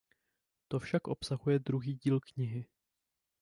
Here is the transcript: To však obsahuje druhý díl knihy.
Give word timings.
To 0.67 0.79
však 0.79 1.07
obsahuje 1.07 1.59
druhý 1.59 1.95
díl 1.95 2.19
knihy. 2.19 2.65